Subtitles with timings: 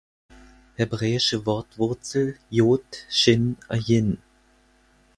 [0.77, 4.15] Hebräische Wortwurzel ישע.